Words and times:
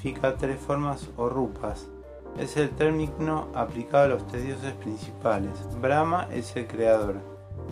significa 0.00 0.36
tres 0.36 0.58
formas 0.58 1.08
o 1.16 1.28
rupas. 1.28 1.86
Es 2.38 2.56
el 2.56 2.70
término 2.70 3.48
aplicado 3.54 4.04
a 4.04 4.08
los 4.08 4.26
tres 4.28 4.44
dioses 4.44 4.72
principales. 4.74 5.52
Brahma 5.80 6.28
es 6.32 6.54
el 6.56 6.66
creador, 6.66 7.16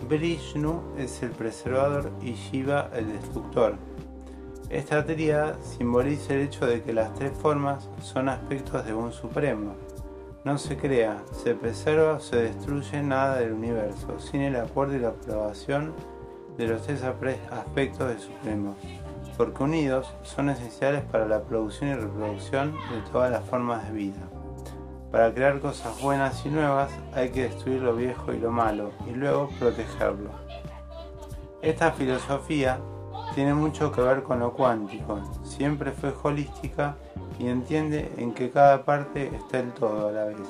Vishnu 0.07 0.81
es 0.97 1.23
el 1.23 1.31
preservador 1.31 2.11
y 2.21 2.33
Shiva 2.33 2.89
el 2.93 3.11
destructor. 3.13 3.75
Esta 4.69 5.03
tríada 5.03 5.57
simboliza 5.63 6.35
el 6.35 6.41
hecho 6.41 6.67
de 6.67 6.83
que 6.83 6.93
las 6.93 7.13
tres 7.15 7.31
formas 7.31 7.89
son 8.01 8.29
aspectos 8.29 8.85
de 8.85 8.93
un 8.93 9.11
supremo. 9.11 9.73
No 10.43 10.57
se 10.57 10.77
crea, 10.77 11.23
se 11.31 11.55
preserva 11.55 12.13
o 12.13 12.19
se 12.19 12.35
destruye 12.35 13.01
nada 13.01 13.37
del 13.37 13.53
universo 13.53 14.19
sin 14.19 14.41
el 14.41 14.55
acuerdo 14.55 14.95
y 14.95 14.99
la 14.99 15.09
aprobación 15.09 15.93
de 16.57 16.67
los 16.67 16.83
tres 16.83 17.01
aspectos 17.03 18.07
del 18.07 18.19
supremo, 18.19 18.75
porque 19.39 19.63
unidos 19.63 20.05
son 20.23 20.49
esenciales 20.49 21.01
para 21.05 21.25
la 21.25 21.41
producción 21.41 21.91
y 21.91 21.93
reproducción 21.93 22.73
de 22.73 23.09
todas 23.09 23.31
las 23.31 23.45
formas 23.45 23.87
de 23.87 23.93
vida. 23.93 24.29
Para 25.13 25.33
crear 25.33 25.61
cosas 25.61 26.01
buenas 26.01 26.45
y 26.45 26.49
nuevas 26.49 26.91
hay 27.13 27.29
que 27.29 27.43
destruir 27.43 27.81
lo 27.81 27.95
viejo 27.95 28.33
y 28.33 28.37
lo 28.37 28.51
malo 28.51 28.91
y 29.07 29.11
luego 29.11 29.49
protegerlo. 29.57 30.31
Esta 31.61 31.93
filosofía 31.93 32.81
tiene 33.33 33.53
mucho 33.53 33.93
que 33.93 34.01
ver 34.01 34.23
con 34.23 34.41
lo 34.41 34.51
cuántico, 34.51 35.21
siempre 35.45 35.93
fue 35.93 36.13
holística 36.21 36.97
y 37.39 37.47
entiende 37.47 38.11
en 38.17 38.33
que 38.33 38.51
cada 38.51 38.83
parte 38.83 39.31
está 39.33 39.59
el 39.59 39.71
todo 39.71 40.09
a 40.09 40.11
la 40.11 40.25
vez 40.25 40.49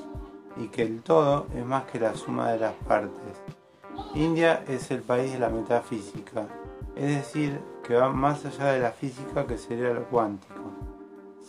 y 0.58 0.68
que 0.70 0.82
el 0.82 1.04
todo 1.04 1.46
es 1.56 1.64
más 1.64 1.84
que 1.84 2.00
la 2.00 2.16
suma 2.16 2.54
de 2.54 2.58
las 2.58 2.74
partes. 2.88 3.40
India 4.16 4.64
es 4.68 4.90
el 4.90 5.04
país 5.04 5.32
de 5.32 5.38
la 5.38 5.50
metafísica, 5.50 6.48
es 6.96 7.18
decir, 7.18 7.62
que 7.90 7.96
va 7.96 8.08
más 8.10 8.46
allá 8.46 8.74
de 8.74 8.82
la 8.82 8.92
física 8.92 9.48
que 9.48 9.58
sería 9.58 9.90
lo 9.90 10.04
cuántico. 10.04 10.62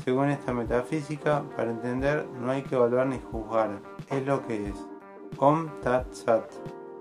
Según 0.03 0.31
esta 0.31 0.55
metafísica, 0.55 1.43
para 1.55 1.71
entender 1.71 2.27
no 2.41 2.51
hay 2.51 2.63
que 2.63 2.77
evaluar 2.77 3.09
ni 3.09 3.21
juzgar, 3.31 3.73
es 4.09 4.25
lo 4.25 4.47
que 4.47 4.69
es. 4.71 4.77
Om 5.37 5.69
Tat 5.83 6.11
Sat, 6.15 6.51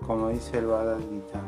como 0.06 0.28
dice 0.28 0.58
el 0.58 0.66
Bhagavad 0.66 0.98
Gita. 0.98 1.40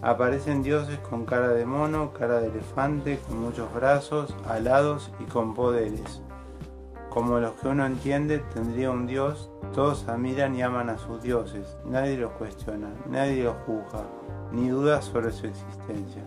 Aparecen 0.00 0.62
dioses 0.62 1.00
con 1.00 1.24
cara 1.24 1.48
de 1.48 1.66
mono, 1.66 2.12
cara 2.12 2.38
de 2.38 2.46
elefante, 2.46 3.18
con 3.26 3.40
muchos 3.40 3.74
brazos, 3.74 4.32
alados 4.48 5.10
y 5.18 5.24
con 5.24 5.54
poderes. 5.54 6.22
Como 7.10 7.40
los 7.40 7.54
que 7.54 7.66
uno 7.66 7.84
entiende, 7.84 8.38
tendría 8.54 8.92
un 8.92 9.08
dios, 9.08 9.50
todos 9.74 10.08
admiran 10.08 10.54
y 10.54 10.62
aman 10.62 10.88
a 10.88 10.98
sus 10.98 11.20
dioses, 11.20 11.76
nadie 11.84 12.16
los 12.16 12.30
cuestiona, 12.34 12.90
nadie 13.10 13.42
los 13.42 13.56
juzga, 13.66 14.04
ni 14.52 14.68
duda 14.68 15.02
sobre 15.02 15.32
su 15.32 15.48
existencia. 15.48 16.22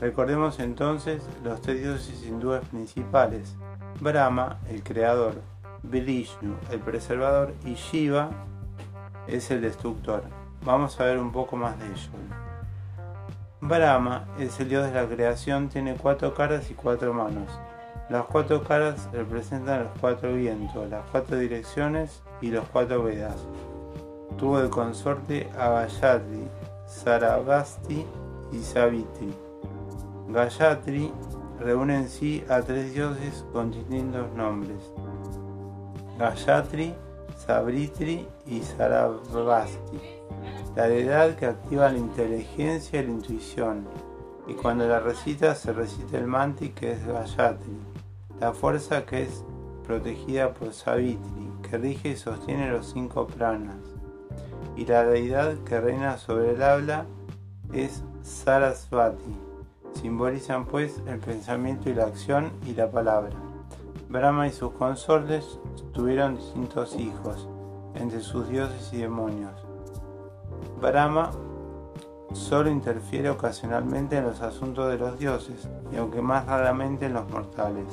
Recordemos 0.00 0.58
entonces 0.60 1.22
los 1.44 1.60
tres 1.60 1.82
dioses 1.82 2.24
hindúes 2.24 2.66
principales, 2.68 3.54
Brahma, 4.00 4.58
el 4.70 4.82
creador, 4.82 5.34
Vishnu, 5.82 6.56
el 6.70 6.80
preservador, 6.80 7.52
y 7.66 7.74
Shiva 7.74 8.30
es 9.26 9.50
el 9.50 9.60
destructor. 9.60 10.22
Vamos 10.64 10.98
a 10.98 11.04
ver 11.04 11.18
un 11.18 11.30
poco 11.32 11.56
más 11.56 11.78
de 11.78 11.84
ello. 11.84 12.10
Brahma 13.60 14.24
es 14.38 14.58
el 14.58 14.70
dios 14.70 14.86
de 14.86 14.94
la 14.94 15.06
creación, 15.06 15.68
tiene 15.68 15.94
cuatro 15.96 16.32
caras 16.32 16.70
y 16.70 16.74
cuatro 16.74 17.12
manos. 17.12 17.50
Las 18.08 18.24
cuatro 18.24 18.64
caras 18.64 19.06
representan 19.12 19.84
los 19.84 19.92
cuatro 20.00 20.32
vientos, 20.32 20.88
las 20.88 21.04
cuatro 21.10 21.36
direcciones 21.36 22.22
y 22.40 22.50
los 22.50 22.64
cuatro 22.72 23.02
Vedas. 23.02 23.36
Tuvo 24.38 24.60
de 24.60 24.70
consorte 24.70 25.50
a 25.58 25.86
Sarabasti 26.86 28.06
y 28.50 28.58
Savitri. 28.60 29.49
Gayatri 30.32 31.12
reúne 31.58 31.96
en 31.96 32.08
sí 32.08 32.44
a 32.48 32.62
tres 32.62 32.94
dioses 32.94 33.44
con 33.52 33.72
distintos 33.72 34.32
nombres. 34.36 34.78
Gayatri, 36.20 36.94
Sabritri 37.36 38.28
y 38.46 38.60
Sarabasti. 38.60 39.98
La 40.76 40.86
deidad 40.86 41.34
que 41.34 41.46
activa 41.46 41.90
la 41.90 41.98
inteligencia 41.98 43.00
y 43.00 43.06
la 43.06 43.10
intuición. 43.10 43.88
Y 44.46 44.54
cuando 44.54 44.86
la 44.86 45.00
recita 45.00 45.56
se 45.56 45.72
recita 45.72 46.18
el 46.18 46.28
manti 46.28 46.68
que 46.68 46.92
es 46.92 47.04
Gayatri. 47.04 47.76
La 48.38 48.52
fuerza 48.52 49.04
que 49.04 49.22
es 49.24 49.44
protegida 49.84 50.54
por 50.54 50.72
Savitri, 50.72 51.50
que 51.68 51.76
rige 51.76 52.10
y 52.10 52.16
sostiene 52.16 52.70
los 52.70 52.92
cinco 52.92 53.26
pranas. 53.26 53.82
Y 54.76 54.86
la 54.86 55.04
deidad 55.04 55.56
que 55.64 55.80
reina 55.80 56.18
sobre 56.18 56.52
el 56.52 56.62
habla 56.62 57.04
es 57.72 58.04
Sarasvati 58.22 59.49
Simbolizan 59.94 60.64
pues 60.64 61.02
el 61.06 61.18
pensamiento 61.18 61.90
y 61.90 61.94
la 61.94 62.04
acción 62.04 62.52
y 62.66 62.74
la 62.74 62.90
palabra. 62.90 63.36
Brahma 64.08 64.48
y 64.48 64.50
sus 64.50 64.72
consortes 64.72 65.58
tuvieron 65.92 66.36
distintos 66.36 66.96
hijos 66.96 67.48
entre 67.94 68.20
sus 68.20 68.48
dioses 68.48 68.92
y 68.92 68.98
demonios. 68.98 69.52
Brahma 70.80 71.30
solo 72.32 72.70
interfiere 72.70 73.30
ocasionalmente 73.30 74.16
en 74.16 74.24
los 74.24 74.40
asuntos 74.40 74.90
de 74.90 74.98
los 74.98 75.18
dioses 75.18 75.68
y 75.92 75.96
aunque 75.96 76.22
más 76.22 76.46
raramente 76.46 77.06
en 77.06 77.14
los 77.14 77.28
mortales. 77.30 77.86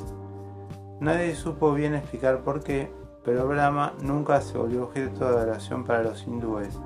Nadie 1.00 1.34
supo 1.34 1.72
bien 1.72 1.94
explicar 1.94 2.42
por 2.42 2.62
qué, 2.62 2.90
pero 3.24 3.46
Brahma 3.46 3.92
nunca 4.02 4.40
se 4.40 4.56
volvió 4.56 4.84
objeto 4.84 5.20
de 5.20 5.36
adoración 5.36 5.84
para 5.84 6.02
los 6.02 6.26
hindúes. 6.26 6.78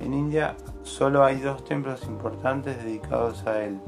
En 0.00 0.14
India 0.14 0.56
solo 0.82 1.24
hay 1.24 1.40
dos 1.40 1.64
templos 1.64 2.04
importantes 2.06 2.82
dedicados 2.82 3.46
a 3.46 3.62
él 3.62 3.80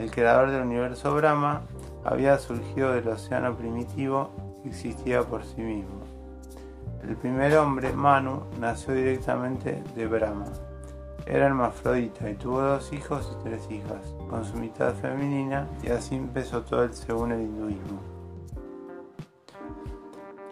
el 0.00 0.10
creador 0.10 0.50
del 0.50 0.62
universo 0.62 1.14
Brahma, 1.14 1.62
había 2.04 2.38
surgido 2.38 2.92
del 2.92 3.08
océano 3.08 3.54
primitivo 3.54 4.30
y 4.64 4.68
existía 4.68 5.22
por 5.22 5.44
sí 5.44 5.60
mismo. 5.60 6.00
El 7.06 7.16
primer 7.16 7.56
hombre, 7.58 7.92
Manu, 7.92 8.44
nació 8.58 8.94
directamente 8.94 9.82
de 9.94 10.06
Brahma. 10.06 10.46
Era 11.26 11.46
hermafrodita 11.46 12.30
y 12.30 12.34
tuvo 12.34 12.62
dos 12.62 12.92
hijos 12.94 13.36
y 13.38 13.44
tres 13.44 13.70
hijas, 13.70 14.14
con 14.30 14.44
su 14.44 14.56
mitad 14.56 14.94
femenina, 14.94 15.68
y 15.82 15.90
así 15.90 16.14
empezó 16.14 16.62
todo 16.62 16.84
el 16.84 16.94
según 16.94 17.32
el 17.32 17.42
hinduismo. 17.42 18.00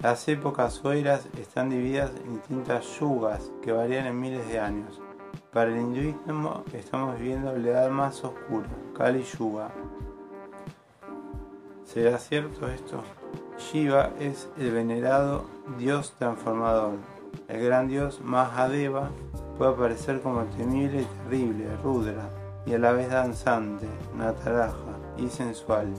Las 0.00 0.28
épocas 0.28 0.84
o 0.84 0.92
eras 0.92 1.26
están 1.40 1.70
divididas 1.70 2.12
en 2.24 2.34
distintas 2.34 2.84
yugas 3.00 3.50
que 3.62 3.72
varían 3.72 4.06
en 4.06 4.20
miles 4.20 4.46
de 4.46 4.60
años. 4.60 5.00
Para 5.52 5.70
el 5.70 5.78
hinduismo 5.78 6.62
estamos 6.72 7.18
viviendo 7.18 7.52
la 7.56 7.68
edad 7.68 7.90
más 7.90 8.22
oscura, 8.24 8.68
Kali 8.96 9.22
Yuga. 9.22 9.70
¿Será 11.84 12.18
cierto 12.18 12.68
esto? 12.68 13.02
Shiva 13.58 14.10
es 14.20 14.48
el 14.58 14.70
venerado 14.72 15.46
dios 15.78 16.14
transformador. 16.18 16.96
El 17.48 17.64
gran 17.64 17.88
dios 17.88 18.20
Mahadeva 18.22 19.10
puede 19.56 19.72
aparecer 19.72 20.20
como 20.20 20.42
temible 20.44 21.02
y 21.02 21.04
terrible, 21.04 21.76
Rudra, 21.82 22.28
y 22.66 22.74
a 22.74 22.78
la 22.78 22.92
vez 22.92 23.10
danzante, 23.10 23.88
Nataraja 24.16 24.74
y 25.16 25.28
sensual. 25.28 25.92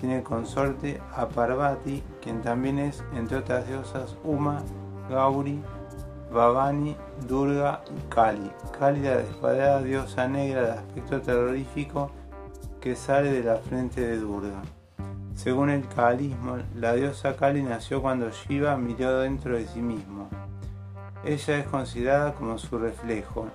Tiene 0.00 0.22
consorte 0.22 1.00
a 1.14 1.28
Parvati, 1.28 2.02
quien 2.22 2.40
también 2.40 2.78
es, 2.78 3.04
entre 3.14 3.38
otras 3.38 3.66
diosas, 3.66 4.16
Uma, 4.22 4.62
Gauri, 5.10 5.60
Bhavani, 6.32 6.96
Durga 7.26 7.82
y 7.90 8.08
Kali. 8.08 8.50
Kali, 8.78 9.00
la 9.00 9.16
despadeada 9.16 9.82
diosa 9.82 10.28
negra 10.28 10.62
de 10.62 10.72
aspecto 10.72 11.20
terrorífico 11.20 12.10
que 12.80 12.94
sale 12.94 13.32
de 13.32 13.42
la 13.42 13.56
frente 13.56 14.00
de 14.00 14.18
Durga. 14.18 14.62
Según 15.34 15.70
el 15.70 15.86
Kalismo, 15.88 16.58
la 16.74 16.94
diosa 16.94 17.36
Kali 17.36 17.62
nació 17.62 18.02
cuando 18.02 18.30
Shiva 18.30 18.76
miró 18.76 19.20
dentro 19.20 19.56
de 19.56 19.66
sí 19.66 19.80
mismo. 19.80 20.28
Ella 21.24 21.58
es 21.58 21.66
considerada 21.66 22.34
como 22.34 22.58
su 22.58 22.78
reflejo, 22.78 23.48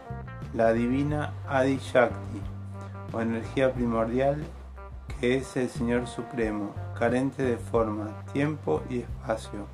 la 0.53 0.73
divina 0.73 1.33
Adi 1.47 1.77
Shakti, 1.77 2.41
o 3.11 3.21
energía 3.21 3.73
primordial 3.73 4.43
que 5.19 5.37
es 5.37 5.55
el 5.55 5.69
Señor 5.69 6.07
Supremo, 6.07 6.73
carente 6.97 7.43
de 7.43 7.57
forma, 7.57 8.23
tiempo 8.33 8.81
y 8.89 8.99
espacio. 8.99 9.67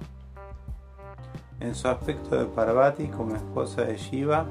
En 1.62 1.76
su 1.76 1.90
aspecto 1.90 2.38
de 2.38 2.46
Parvati 2.46 3.08
como 3.08 3.36
esposa 3.36 3.82
de 3.82 3.98
Shiva, 3.98 4.46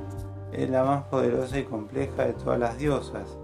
es 0.53 0.69
la 0.69 0.85
más 0.85 1.05
poderosa 1.05 1.59
y 1.59 1.65
compleja 1.65 2.27
de 2.27 2.35
todas 2.35 2.59
las 2.59 2.77
diosas, 2.77 3.39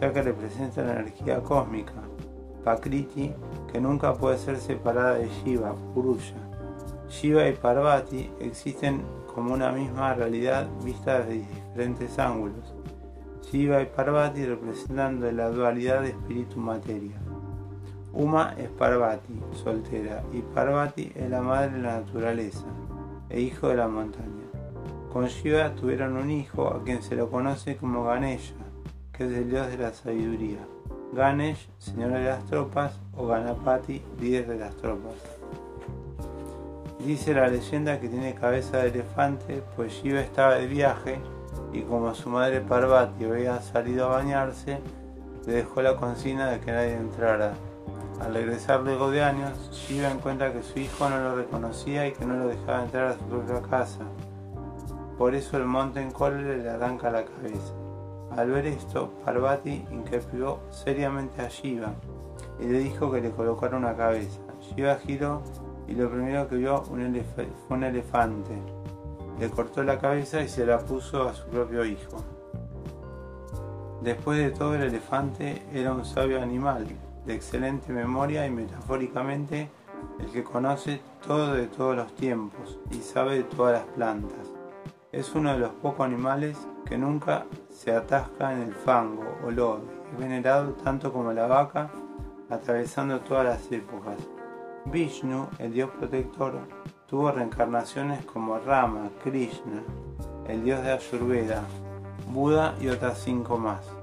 ya 0.00 0.12
que 0.12 0.22
representa 0.22 0.82
la 0.82 1.00
energía 1.00 1.42
cósmica, 1.42 1.94
Pakriti, 2.62 3.34
que 3.72 3.80
nunca 3.80 4.14
puede 4.14 4.38
ser 4.38 4.58
separada 4.58 5.14
de 5.14 5.28
Shiva, 5.28 5.74
Purusha. 5.92 6.36
Shiva 7.08 7.48
y 7.48 7.52
Parvati 7.52 8.30
existen 8.38 9.02
como 9.34 9.54
una 9.54 9.72
misma 9.72 10.14
realidad 10.14 10.68
vista 10.84 11.18
desde 11.18 11.48
diferentes 11.48 12.16
ángulos. 12.16 12.74
Shiva 13.50 13.82
y 13.82 13.86
Parvati 13.86 14.46
representan 14.46 15.36
la 15.36 15.50
dualidad 15.50 16.02
de 16.02 16.10
espíritu-materia. 16.10 17.16
Uma 18.12 18.54
es 18.56 18.68
Parvati, 18.68 19.40
soltera, 19.52 20.22
y 20.32 20.42
Parvati 20.42 21.10
es 21.16 21.28
la 21.28 21.42
madre 21.42 21.70
de 21.70 21.82
la 21.82 22.00
naturaleza 22.00 22.66
e 23.30 23.40
hijo 23.40 23.68
de 23.68 23.76
la 23.76 23.88
montaña. 23.88 24.44
Con 25.12 25.26
Shiva 25.26 25.74
tuvieron 25.74 26.16
un 26.16 26.30
hijo 26.30 26.68
a 26.68 26.84
quien 26.84 27.02
se 27.02 27.16
lo 27.16 27.30
conoce 27.30 27.76
como 27.76 28.04
Ganesha, 28.04 28.54
que 29.12 29.24
es 29.24 29.32
el 29.32 29.50
dios 29.50 29.68
de 29.68 29.78
la 29.78 29.92
sabiduría. 29.92 30.58
Ganesh, 31.12 31.68
señor 31.78 32.12
de 32.12 32.24
las 32.24 32.44
tropas, 32.44 33.00
o 33.16 33.26
Ganapati, 33.26 34.02
líder 34.20 34.46
de 34.46 34.58
las 34.58 34.74
tropas. 34.76 35.14
Dice 37.04 37.34
la 37.34 37.48
leyenda 37.48 37.98
que 37.98 38.08
tiene 38.08 38.34
cabeza 38.34 38.78
de 38.78 38.90
elefante, 38.90 39.62
pues 39.74 39.92
Shiva 39.92 40.20
estaba 40.20 40.54
de 40.56 40.66
viaje 40.66 41.18
y 41.72 41.82
como 41.82 42.14
su 42.14 42.28
madre 42.28 42.60
Parvati 42.60 43.24
había 43.24 43.60
salido 43.62 44.06
a 44.06 44.16
bañarse, 44.16 44.78
le 45.46 45.52
dejó 45.52 45.82
la 45.82 45.96
consigna 45.96 46.50
de 46.50 46.60
que 46.60 46.72
nadie 46.72 46.94
entrara. 46.94 47.54
Al 48.20 48.34
regresar 48.34 48.82
luego 48.82 49.10
de 49.10 49.22
años, 49.22 49.70
Shiva 49.72 50.10
encuentra 50.10 50.52
que 50.52 50.62
su 50.62 50.78
hijo 50.78 51.08
no 51.08 51.18
lo 51.20 51.36
reconocía 51.36 52.06
y 52.06 52.12
que 52.12 52.26
no 52.26 52.36
lo 52.36 52.48
dejaba 52.48 52.84
entrar 52.84 53.06
a 53.06 53.14
su 53.14 53.24
propia 53.24 53.62
casa. 53.62 54.00
Por 55.16 55.34
eso 55.34 55.56
el 55.56 55.64
monte 55.64 56.02
en 56.02 56.10
cólera 56.10 56.54
le 56.54 56.68
arranca 56.68 57.10
la 57.10 57.24
cabeza. 57.24 57.72
Al 58.36 58.50
ver 58.50 58.66
esto, 58.66 59.12
Parvati 59.24 59.86
increpó 59.90 60.60
seriamente 60.70 61.40
a 61.40 61.48
Shiva 61.48 61.94
y 62.60 62.66
le 62.66 62.78
dijo 62.80 63.10
que 63.10 63.22
le 63.22 63.30
colocara 63.30 63.76
una 63.76 63.96
cabeza. 63.96 64.40
Shiva 64.60 64.96
giró 64.96 65.42
y 65.88 65.94
lo 65.94 66.10
primero 66.10 66.46
que 66.46 66.56
vio 66.56 66.82
fue 66.82 66.98
un 67.70 67.84
elefante. 67.84 68.54
Le 69.38 69.48
cortó 69.48 69.82
la 69.82 69.98
cabeza 69.98 70.42
y 70.42 70.48
se 70.48 70.66
la 70.66 70.78
puso 70.78 71.26
a 71.26 71.34
su 71.34 71.46
propio 71.46 71.86
hijo. 71.86 72.18
Después 74.02 74.38
de 74.38 74.50
todo, 74.50 74.74
el 74.74 74.82
elefante 74.82 75.62
era 75.72 75.92
un 75.92 76.04
sabio 76.04 76.40
animal, 76.42 76.86
de 77.26 77.34
excelente 77.34 77.92
memoria 77.92 78.46
y 78.46 78.50
metafóricamente 78.50 79.70
el 80.18 80.30
que 80.30 80.44
conoce 80.44 81.00
todo 81.26 81.54
de 81.54 81.66
todos 81.66 81.96
los 81.96 82.14
tiempos 82.14 82.78
y 82.90 82.96
sabe 82.96 83.36
de 83.36 83.44
todas 83.44 83.74
las 83.74 83.94
plantas. 83.94 84.48
Es 85.12 85.34
uno 85.34 85.52
de 85.52 85.58
los 85.58 85.70
pocos 85.72 86.06
animales 86.06 86.56
que 86.86 86.96
nunca 86.96 87.46
se 87.68 87.94
atasca 87.94 88.52
en 88.52 88.62
el 88.62 88.74
fango 88.74 89.24
o 89.44 89.50
lodo, 89.50 89.82
es 90.12 90.18
venerado 90.18 90.72
tanto 90.74 91.12
como 91.12 91.32
la 91.32 91.46
vaca, 91.46 91.90
atravesando 92.48 93.20
todas 93.20 93.44
las 93.44 93.72
épocas. 93.72 94.16
Vishnu, 94.86 95.48
el 95.58 95.72
dios 95.72 95.90
protector, 95.90 96.58
tuvo 97.06 97.30
reencarnaciones 97.32 98.24
como 98.24 98.58
Rama, 98.58 99.10
Krishna, 99.22 99.82
el 100.48 100.64
dios 100.64 100.82
de 100.82 100.92
Ayurveda, 100.92 101.62
Buda 102.32 102.74
y 102.80 102.88
otras 102.88 103.18
cinco 103.18 103.58
más. 103.58 103.99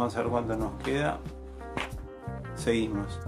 Vamos 0.00 0.16
a 0.16 0.22
ver 0.22 0.30
cuánto 0.30 0.56
nos 0.56 0.82
queda. 0.82 1.18
Seguimos. 2.54 3.20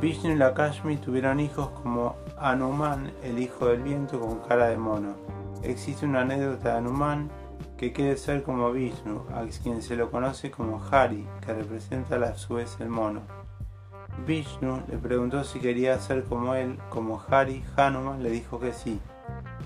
Vishnu 0.00 0.30
y 0.30 0.34
Lakashmi 0.34 0.96
tuvieron 0.96 1.40
hijos 1.40 1.68
como 1.82 2.16
Anuman, 2.38 3.12
el 3.22 3.38
hijo 3.38 3.66
del 3.66 3.82
viento 3.82 4.18
con 4.18 4.38
cara 4.38 4.68
de 4.68 4.78
mono. 4.78 5.14
Existe 5.62 6.06
una 6.06 6.22
anécdota 6.22 6.70
de 6.70 6.78
Hanuman 6.78 7.30
que 7.76 7.92
quiere 7.92 8.16
ser 8.16 8.44
como 8.44 8.72
Vishnu, 8.72 9.26
a 9.34 9.44
quien 9.62 9.82
se 9.82 9.94
lo 9.94 10.10
conoce 10.10 10.50
como 10.50 10.82
Hari, 10.90 11.28
que 11.44 11.52
representa 11.52 12.16
a 12.16 12.34
su 12.34 12.54
vez 12.54 12.78
el 12.80 12.88
mono. 12.88 13.20
Vishnu 14.26 14.84
le 14.88 14.96
preguntó 14.96 15.44
si 15.44 15.60
quería 15.60 15.98
ser 15.98 16.24
como 16.24 16.54
él, 16.54 16.78
como 16.88 17.22
Hari, 17.28 17.62
Hanuman 17.76 18.22
le 18.22 18.30
dijo 18.30 18.58
que 18.58 18.72
sí. 18.72 18.98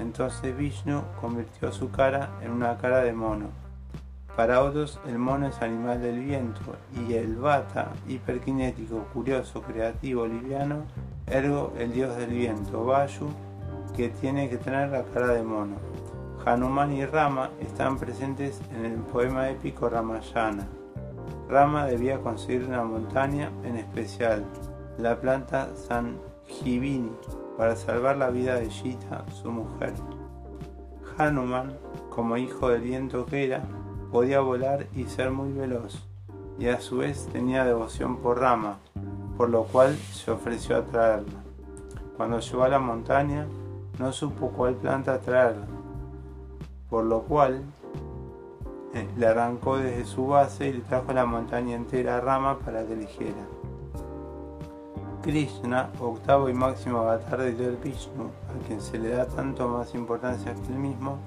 Entonces 0.01 0.57
Vishnu 0.57 1.01
convirtió 1.21 1.71
su 1.71 1.93
cara 1.93 2.41
en 2.43 2.51
una 2.51 2.77
cara 2.77 3.05
de 3.05 3.13
mono. 3.13 3.62
Para 4.37 4.63
otros, 4.63 4.99
el 5.07 5.19
mono 5.19 5.47
es 5.47 5.61
animal 5.61 6.01
del 6.01 6.21
viento 6.21 6.63
y 7.07 7.15
el 7.15 7.37
Vata, 7.37 7.93
hiperkinético, 8.09 9.05
curioso, 9.13 9.61
creativo, 9.61 10.27
liviano, 10.27 10.85
ergo 11.27 11.75
el 11.79 11.93
dios 11.93 12.17
del 12.17 12.31
viento, 12.31 12.85
Vayu, 12.87 13.29
que 13.95 14.09
tiene 14.09 14.49
que 14.49 14.57
tener 14.57 14.89
la 14.89 15.05
cara 15.05 15.29
de 15.29 15.43
mono. 15.43 15.77
Hanuman 16.47 16.95
y 16.95 17.05
Rama 17.05 17.51
están 17.61 17.99
presentes 17.99 18.63
en 18.75 18.87
el 18.87 18.99
poema 19.01 19.51
épico 19.51 19.91
Ramayana. 19.91 20.67
Rama 21.51 21.85
debía 21.85 22.19
conseguir 22.19 22.65
una 22.65 22.85
montaña, 22.85 23.51
en 23.65 23.77
especial 23.77 24.45
la 24.97 25.21
planta 25.21 25.69
Sanjivini, 25.77 27.13
para 27.59 27.77
salvar 27.77 28.17
la 28.17 28.31
vida 28.31 28.55
de 28.55 28.71
Shita, 28.71 29.27
su 29.31 29.53
mujer. 29.53 29.93
Hanuman, 31.19 31.77
como 32.09 32.39
hijo 32.39 32.71
del 32.71 32.81
viento 32.81 33.27
que 33.27 33.45
era, 33.45 33.63
podía 34.13 34.41
volar 34.41 34.87
y 34.95 35.05
ser 35.05 35.31
muy 35.31 35.53
veloz, 35.53 36.07
y 36.59 36.69
a 36.69 36.81
su 36.81 36.99
vez 36.99 37.27
tenía 37.33 37.65
devoción 37.65 38.19
por 38.19 38.39
Rama, 38.39 38.77
por 39.39 39.49
lo 39.49 39.65
cual 39.65 39.97
se 39.97 40.31
ofreció 40.31 40.77
a 40.77 40.85
traerla. 40.85 41.43
Cuando 42.19 42.39
llegó 42.39 42.63
a 42.63 42.69
la 42.69 42.79
montaña, 42.79 43.47
no 43.99 44.13
supo 44.13 44.51
cuál 44.51 44.75
planta 44.75 45.19
traer, 45.19 45.57
por 46.91 47.05
lo 47.05 47.23
cual 47.23 47.63
eh, 48.95 49.09
le 49.17 49.27
arrancó 49.27 49.79
desde 49.79 50.05
su 50.05 50.27
base 50.27 50.69
y 50.69 50.75
le 50.75 50.81
trajo 50.81 51.13
la 51.15 51.25
montaña 51.25 51.75
entera 51.75 52.21
rama 52.21 52.59
para 52.59 52.85
que 52.85 52.93
eligiera. 52.93 53.47
Krishna, 55.23 55.89
octavo 56.01 56.51
y 56.51 56.53
máximo 56.53 56.99
avatar 56.99 57.41
de 57.41 57.55
Dios 57.55 57.83
Vishnu, 57.83 58.25
a 58.25 58.67
quien 58.67 58.81
se 58.81 58.99
le 58.99 59.11
da 59.11 59.27
tanto 59.27 59.69
más 59.69 59.95
importancia 59.95 60.53
que 60.53 60.73
él 60.73 60.79
mismo, 60.79 61.19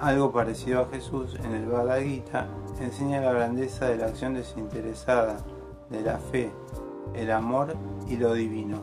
algo 0.00 0.32
parecido 0.32 0.80
a 0.80 0.88
Jesús 0.88 1.36
en 1.44 1.54
el 1.54 1.66
Bhagavad 1.66 2.00
Gita, 2.00 2.46
enseña 2.80 3.20
la 3.20 3.32
grandeza 3.32 3.86
de 3.86 3.98
la 3.98 4.06
acción 4.06 4.34
desinteresada, 4.34 5.36
de 5.90 6.00
la 6.00 6.18
fe, 6.18 6.50
el 7.14 7.30
amor 7.30 7.74
y 8.08 8.16
lo 8.16 8.32
divino. 8.32 8.78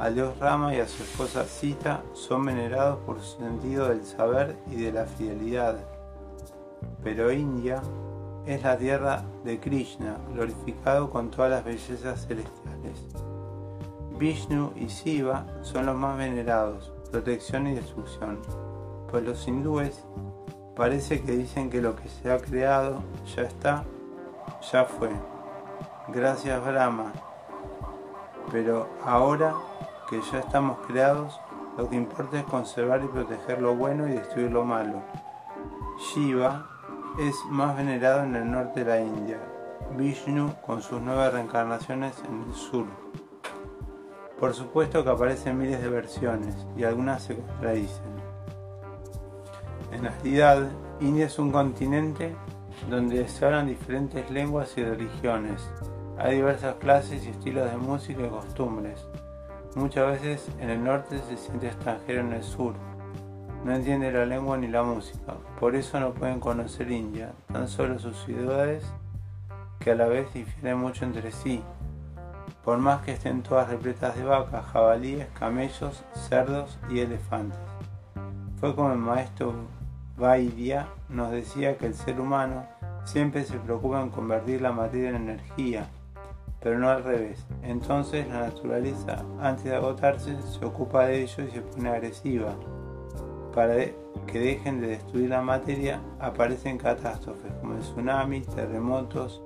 Al 0.00 0.14
dios 0.14 0.36
Rama 0.40 0.74
y 0.74 0.80
a 0.80 0.88
su 0.88 1.04
esposa 1.04 1.44
Sita 1.44 2.02
son 2.12 2.44
venerados 2.44 2.98
por 3.06 3.20
su 3.20 3.38
sentido 3.38 3.88
del 3.88 4.04
saber 4.04 4.56
y 4.68 4.76
de 4.76 4.92
la 4.92 5.04
fidelidad. 5.04 5.76
Pero 7.04 7.30
India 7.30 7.80
es 8.44 8.64
la 8.64 8.76
tierra 8.76 9.22
de 9.44 9.60
Krishna, 9.60 10.16
glorificado 10.32 11.08
con 11.08 11.30
todas 11.30 11.52
las 11.52 11.64
bellezas 11.64 12.26
celestiales. 12.26 13.06
Vishnu 14.18 14.72
y 14.74 14.86
Shiva 14.86 15.46
son 15.62 15.86
los 15.86 15.96
más 15.96 16.18
venerados, 16.18 16.92
protección 17.12 17.68
y 17.68 17.74
destrucción, 17.74 18.40
pues 19.08 19.24
los 19.24 19.46
hindúes 19.46 20.04
parece 20.74 21.22
que 21.22 21.32
dicen 21.32 21.70
que 21.70 21.80
lo 21.80 21.96
que 21.96 22.08
se 22.08 22.32
ha 22.32 22.38
creado 22.38 23.02
ya 23.34 23.42
está, 23.42 23.84
ya 24.72 24.84
fue. 24.84 25.10
Gracias 26.08 26.64
Brahma. 26.64 27.12
Pero 28.50 28.88
ahora 29.04 29.54
que 30.08 30.20
ya 30.32 30.38
estamos 30.40 30.78
creados, 30.86 31.40
lo 31.76 31.88
que 31.88 31.96
importa 31.96 32.38
es 32.38 32.44
conservar 32.44 33.02
y 33.02 33.08
proteger 33.08 33.62
lo 33.62 33.74
bueno 33.74 34.06
y 34.06 34.12
destruir 34.12 34.50
lo 34.50 34.64
malo. 34.64 35.02
Shiva 35.98 36.66
es 37.18 37.34
más 37.48 37.76
venerado 37.76 38.24
en 38.24 38.34
el 38.36 38.50
norte 38.50 38.84
de 38.84 38.90
la 38.90 39.00
India, 39.00 39.38
Vishnu 39.96 40.54
con 40.66 40.82
sus 40.82 41.00
nueve 41.00 41.30
reencarnaciones 41.30 42.14
en 42.28 42.42
el 42.42 42.54
sur. 42.54 42.86
Por 44.40 44.54
supuesto 44.54 45.04
que 45.04 45.10
aparecen 45.10 45.58
miles 45.58 45.80
de 45.80 45.88
versiones 45.88 46.66
y 46.76 46.84
algunas 46.84 47.22
se 47.22 47.36
contradicen. 47.36 48.21
En 50.02 50.10
realidad, 50.10 50.68
India 50.98 51.26
es 51.26 51.38
un 51.38 51.52
continente 51.52 52.34
donde 52.90 53.28
se 53.28 53.46
hablan 53.46 53.68
diferentes 53.68 54.28
lenguas 54.32 54.76
y 54.76 54.82
religiones. 54.82 55.62
Hay 56.18 56.34
diversas 56.34 56.74
clases 56.74 57.24
y 57.24 57.28
estilos 57.28 57.70
de 57.70 57.76
música 57.76 58.20
y 58.20 58.28
costumbres. 58.28 59.06
Muchas 59.76 60.20
veces 60.20 60.48
en 60.58 60.70
el 60.70 60.82
norte 60.82 61.20
se 61.28 61.36
siente 61.36 61.68
extranjero 61.68 62.22
en 62.22 62.32
el 62.32 62.42
sur. 62.42 62.74
No 63.64 63.72
entiende 63.76 64.10
la 64.10 64.26
lengua 64.26 64.56
ni 64.56 64.66
la 64.66 64.82
música. 64.82 65.34
Por 65.60 65.76
eso 65.76 66.00
no 66.00 66.12
pueden 66.12 66.40
conocer 66.40 66.90
India, 66.90 67.30
tan 67.52 67.68
solo 67.68 67.96
sus 68.00 68.24
ciudades 68.24 68.84
que 69.78 69.92
a 69.92 69.94
la 69.94 70.06
vez 70.06 70.34
difieren 70.34 70.78
mucho 70.78 71.04
entre 71.04 71.30
sí. 71.30 71.62
Por 72.64 72.78
más 72.78 73.02
que 73.02 73.12
estén 73.12 73.44
todas 73.44 73.70
repletas 73.70 74.16
de 74.16 74.24
vacas, 74.24 74.66
jabalíes, 74.72 75.28
camellos, 75.38 76.02
cerdos 76.28 76.76
y 76.90 76.98
elefantes. 76.98 77.60
Fue 78.58 78.74
como 78.74 78.90
el 78.90 78.98
maestro 78.98 79.54
Vaidya 80.22 80.88
nos 81.08 81.32
decía 81.32 81.76
que 81.76 81.86
el 81.86 81.94
ser 81.94 82.20
humano 82.20 82.64
siempre 83.04 83.42
se 83.44 83.58
preocupa 83.58 84.00
en 84.00 84.10
convertir 84.10 84.62
la 84.62 84.70
materia 84.70 85.10
en 85.10 85.16
energía 85.16 85.88
pero 86.62 86.78
no 86.78 86.88
al 86.88 87.02
revés. 87.02 87.44
Entonces 87.62 88.28
la 88.28 88.42
naturaleza, 88.42 89.24
antes 89.40 89.64
de 89.64 89.74
agotarse, 89.74 90.36
se 90.40 90.64
ocupa 90.64 91.06
de 91.06 91.22
ello 91.22 91.44
y 91.44 91.50
se 91.50 91.60
pone 91.60 91.88
agresiva. 91.88 92.54
Para 93.52 93.74
que 94.26 94.38
dejen 94.38 94.80
de 94.80 94.86
destruir 94.86 95.30
la 95.30 95.42
materia, 95.42 96.00
aparecen 96.20 96.78
catástrofes 96.78 97.52
como 97.60 97.74
el 97.74 97.80
tsunami, 97.80 98.42
terremotos, 98.42 99.42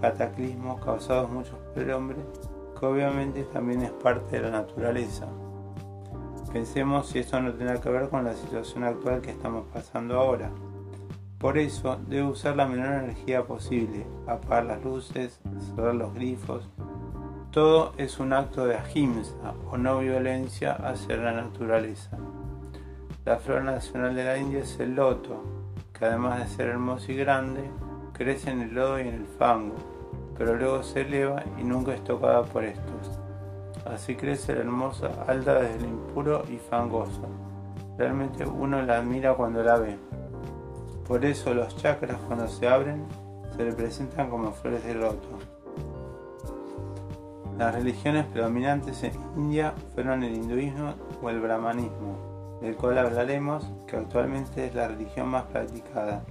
cataclismos 0.00 0.84
causados 0.84 1.30
muchos 1.30 1.54
por 1.72 1.82
el 1.82 1.92
hombre, 1.92 2.18
que 2.78 2.86
obviamente 2.86 3.44
también 3.44 3.82
es 3.82 3.92
parte 3.92 4.36
de 4.36 4.42
la 4.42 4.50
naturaleza. 4.50 5.28
Pensemos 6.52 7.08
si 7.08 7.18
esto 7.18 7.40
no 7.40 7.52
tiene 7.52 7.78
que 7.78 7.90
ver 7.90 8.08
con 8.08 8.24
la 8.24 8.34
situación 8.34 8.84
actual 8.84 9.20
que 9.20 9.30
estamos 9.30 9.66
pasando 9.72 10.18
ahora. 10.18 10.50
Por 11.38 11.58
eso 11.58 11.98
debe 12.08 12.24
usar 12.24 12.56
la 12.56 12.66
menor 12.66 13.04
energía 13.04 13.44
posible, 13.44 14.06
apagar 14.26 14.64
las 14.64 14.82
luces, 14.82 15.40
cerrar 15.74 15.94
los 15.94 16.14
grifos. 16.14 16.66
Todo 17.52 17.92
es 17.98 18.18
un 18.18 18.32
acto 18.32 18.66
de 18.66 18.76
ahimsa 18.76 19.34
o 19.70 19.76
no 19.76 19.98
violencia 19.98 20.72
hacia 20.72 21.18
la 21.18 21.32
naturaleza. 21.32 22.16
La 23.26 23.36
flor 23.36 23.62
nacional 23.64 24.14
de 24.14 24.24
la 24.24 24.38
India 24.38 24.60
es 24.60 24.80
el 24.80 24.94
loto, 24.94 25.44
que 25.92 26.06
además 26.06 26.40
de 26.40 26.48
ser 26.48 26.68
hermoso 26.68 27.12
y 27.12 27.16
grande, 27.16 27.70
crece 28.14 28.50
en 28.50 28.62
el 28.62 28.74
lodo 28.74 28.98
y 28.98 29.02
en 29.02 29.14
el 29.14 29.26
fango, 29.26 29.76
pero 30.36 30.56
luego 30.56 30.82
se 30.82 31.02
eleva 31.02 31.44
y 31.58 31.62
nunca 31.62 31.94
es 31.94 32.02
tocada 32.02 32.42
por 32.42 32.64
estos. 32.64 32.97
Así 33.84 34.16
crece 34.16 34.54
la 34.54 34.60
hermosa 34.60 35.10
alta 35.26 35.54
desde 35.54 35.76
el 35.76 35.84
impuro 35.84 36.42
y 36.50 36.56
fangoso. 36.56 37.26
Realmente 37.96 38.46
uno 38.46 38.82
la 38.82 38.98
admira 38.98 39.34
cuando 39.34 39.62
la 39.62 39.76
ve. 39.76 39.96
Por 41.06 41.24
eso 41.24 41.54
los 41.54 41.76
chakras 41.76 42.18
cuando 42.26 42.46
se 42.48 42.68
abren 42.68 43.04
se 43.56 43.64
representan 43.64 44.30
como 44.30 44.52
flores 44.52 44.84
de 44.84 44.94
loto. 44.94 45.28
Las 47.58 47.74
religiones 47.74 48.24
predominantes 48.26 49.02
en 49.02 49.12
India 49.36 49.74
fueron 49.94 50.22
el 50.22 50.32
hinduismo 50.34 50.94
o 51.20 51.28
el 51.28 51.40
brahmanismo, 51.40 52.58
del 52.62 52.76
cual 52.76 52.98
hablaremos, 52.98 53.68
que 53.88 53.96
actualmente 53.96 54.66
es 54.66 54.76
la 54.76 54.86
religión 54.86 55.28
más 55.28 55.44
practicada, 55.46 56.22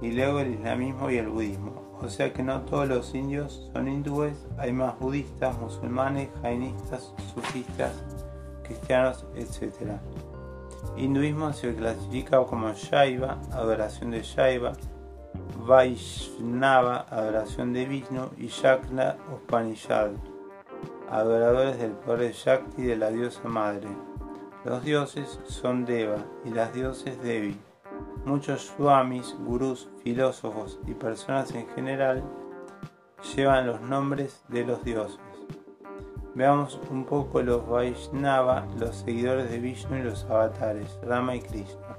y 0.00 0.12
luego 0.12 0.40
el 0.40 0.54
islamismo 0.54 1.10
y 1.10 1.18
el 1.18 1.28
budismo. 1.28 1.83
O 2.02 2.08
sea 2.08 2.32
que 2.32 2.42
no 2.42 2.62
todos 2.62 2.88
los 2.88 3.14
indios 3.14 3.70
son 3.72 3.88
hindúes, 3.88 4.46
hay 4.58 4.72
más 4.72 4.98
budistas, 4.98 5.58
musulmanes, 5.58 6.28
jainistas, 6.42 7.12
sufistas, 7.34 7.92
cristianos, 8.62 9.24
etc. 9.36 9.98
Hinduismo 10.96 11.52
se 11.52 11.74
clasifica 11.74 12.44
como 12.44 12.72
Shaiva, 12.72 13.40
adoración 13.52 14.10
de 14.10 14.22
Shaiva, 14.22 14.72
Vaishnava, 15.66 17.06
adoración 17.10 17.72
de 17.72 17.86
Vishnu 17.86 18.30
y 18.36 18.48
Shakla 18.48 19.16
Upanishad, 19.32 20.10
adoradores 21.10 21.78
del 21.78 21.92
poder 21.92 22.28
de 22.28 22.32
Shakti 22.32 22.82
de 22.82 22.96
la 22.96 23.10
diosa 23.10 23.48
madre. 23.48 23.88
Los 24.64 24.84
dioses 24.84 25.40
son 25.46 25.84
Deva 25.84 26.18
y 26.44 26.50
las 26.50 26.72
dioses 26.72 27.20
Devi. 27.22 27.56
Muchos 28.26 28.72
swamis, 28.76 29.36
gurús, 29.40 29.90
filósofos 30.02 30.78
y 30.86 30.94
personas 30.94 31.54
en 31.54 31.68
general 31.68 32.22
llevan 33.36 33.66
los 33.66 33.82
nombres 33.82 34.42
de 34.48 34.64
los 34.64 34.82
dioses. 34.82 35.20
Veamos 36.34 36.80
un 36.90 37.04
poco 37.04 37.42
los 37.42 37.68
Vaishnava, 37.68 38.66
los 38.78 38.96
seguidores 38.96 39.50
de 39.50 39.58
Vishnu 39.58 39.98
y 39.98 40.02
los 40.02 40.24
avatares, 40.24 40.98
Rama 41.02 41.36
y 41.36 41.40
Krishna. 41.40 41.98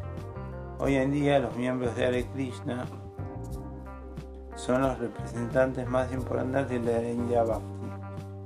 Hoy 0.79 0.95
en 0.95 1.11
día 1.11 1.37
los 1.37 1.55
miembros 1.55 1.95
de 1.95 2.05
Hare 2.05 2.25
Krishna 2.33 2.85
son 4.55 4.81
los 4.81 4.97
representantes 4.97 5.87
más 5.87 6.11
importantes 6.11 6.69
de 6.69 6.79
la 6.79 7.07
India 7.07 7.43
Bhakti. 7.43 7.65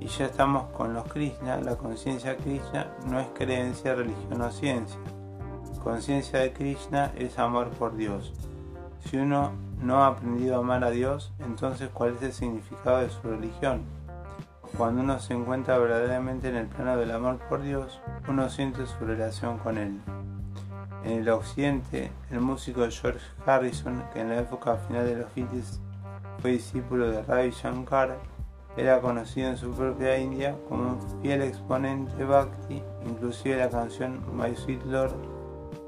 Y 0.00 0.06
ya 0.06 0.26
estamos 0.26 0.68
con 0.72 0.92
los 0.92 1.10
Krishna, 1.10 1.58
la 1.62 1.76
conciencia 1.76 2.36
Krishna 2.36 2.94
no 3.06 3.20
es 3.20 3.28
creencia, 3.34 3.94
religión 3.94 4.42
o 4.42 4.50
ciencia. 4.50 5.00
Conciencia 5.82 6.40
de 6.40 6.52
Krishna 6.52 7.10
es 7.16 7.38
amor 7.38 7.70
por 7.70 7.96
Dios. 7.96 8.34
Si 9.02 9.16
uno 9.16 9.52
no 9.82 10.04
ha 10.04 10.08
aprendido 10.08 10.56
a 10.56 10.58
amar 10.58 10.84
a 10.84 10.90
Dios, 10.90 11.32
entonces 11.38 11.88
¿cuál 11.88 12.16
es 12.16 12.22
el 12.22 12.32
significado 12.34 12.98
de 12.98 13.08
su 13.08 13.22
religión? 13.22 13.80
Cuando 14.76 15.00
uno 15.00 15.18
se 15.20 15.32
encuentra 15.32 15.78
verdaderamente 15.78 16.50
en 16.50 16.56
el 16.56 16.66
plano 16.66 16.98
del 16.98 17.10
amor 17.12 17.38
por 17.48 17.62
Dios, 17.62 17.98
uno 18.28 18.50
siente 18.50 18.86
su 18.86 19.06
relación 19.06 19.56
con 19.56 19.78
Él. 19.78 19.98
En 21.02 21.12
el 21.12 21.28
occidente, 21.30 22.12
el 22.30 22.40
músico 22.40 22.86
George 22.90 23.26
Harrison, 23.46 24.04
que 24.12 24.20
en 24.20 24.28
la 24.28 24.40
época 24.40 24.76
final 24.86 25.06
de 25.06 25.16
los 25.16 25.34
Beatles 25.34 25.80
fue 26.42 26.52
discípulo 26.52 27.10
de 27.10 27.22
Ravi 27.22 27.52
Shankar, 27.52 28.18
era 28.76 29.00
conocido 29.00 29.48
en 29.48 29.56
su 29.56 29.70
propia 29.70 30.18
India 30.18 30.54
como 30.68 30.90
un 30.90 31.22
fiel 31.22 31.40
exponente 31.40 32.22
bhakti, 32.22 32.82
inclusive 33.06 33.56
la 33.56 33.70
canción 33.70 34.22
My 34.36 34.54
Sweet 34.54 34.84
Lord 34.84 35.39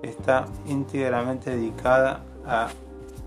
está 0.02 0.46
íntegramente 0.66 1.50
dedicada 1.50 2.24
a 2.46 2.68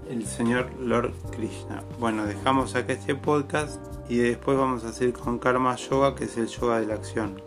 el 0.10 0.26
señor 0.26 0.70
Lord 0.80 1.14
Krishna. 1.32 1.84
Bueno, 2.00 2.26
dejamos 2.26 2.76
acá 2.76 2.94
este 2.94 3.16
podcast 3.16 3.80
y 4.10 4.18
después 4.18 4.58
vamos 4.58 4.84
a 4.84 4.94
seguir 4.94 5.14
con 5.16 5.40
Karma 5.40 5.76
Yoga, 5.76 6.16
que 6.16 6.26
es 6.26 6.38
el 6.38 6.48
yoga 6.48 6.80
de 6.80 6.88
la 6.88 6.96
acción. 6.96 7.42